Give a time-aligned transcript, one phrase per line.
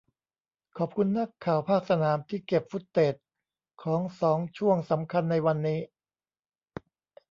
[0.77, 3.15] ขอบคุณนักข่าวภาคสนามที่เก็บฟุตเทจ
[3.83, 5.79] ของสองช่วงสำคัญในวันนี้